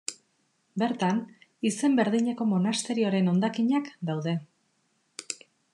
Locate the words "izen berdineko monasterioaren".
1.71-3.31